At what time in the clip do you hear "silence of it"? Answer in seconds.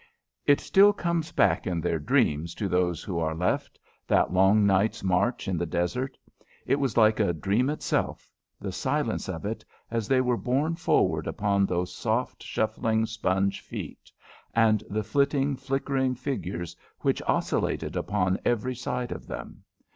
8.71-9.63